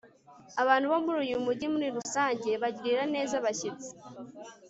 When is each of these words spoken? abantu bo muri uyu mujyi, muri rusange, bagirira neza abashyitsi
abantu 0.61 0.85
bo 0.91 0.97
muri 1.05 1.17
uyu 1.25 1.37
mujyi, 1.45 1.65
muri 1.73 1.87
rusange, 1.95 2.49
bagirira 2.61 3.03
neza 3.15 3.33
abashyitsi 3.37 3.89